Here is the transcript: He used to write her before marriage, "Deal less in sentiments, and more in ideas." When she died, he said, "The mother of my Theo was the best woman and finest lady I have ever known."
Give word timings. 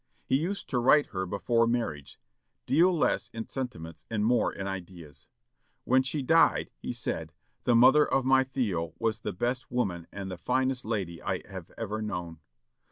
He 0.25 0.35
used 0.35 0.67
to 0.71 0.79
write 0.79 1.09
her 1.11 1.27
before 1.27 1.67
marriage, 1.67 2.19
"Deal 2.65 2.91
less 2.91 3.29
in 3.35 3.47
sentiments, 3.49 4.03
and 4.09 4.25
more 4.25 4.51
in 4.51 4.65
ideas." 4.65 5.27
When 5.83 6.01
she 6.01 6.23
died, 6.23 6.71
he 6.79 6.91
said, 6.91 7.33
"The 7.65 7.75
mother 7.75 8.07
of 8.11 8.25
my 8.25 8.43
Theo 8.45 8.95
was 8.97 9.19
the 9.19 9.31
best 9.31 9.69
woman 9.69 10.07
and 10.11 10.33
finest 10.39 10.85
lady 10.85 11.21
I 11.21 11.43
have 11.47 11.69
ever 11.77 12.01
known." 12.01 12.39